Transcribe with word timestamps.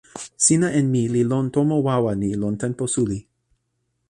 sina 0.45 0.67
en 0.79 0.85
mi 0.93 1.03
li 1.13 1.21
lon 1.31 1.45
tomo 1.55 1.75
wawa 1.87 2.11
ni 2.21 2.29
lon 2.41 2.55
tenpo 2.63 2.85
suli. 2.93 3.19